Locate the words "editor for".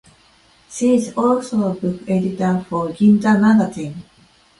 2.07-2.87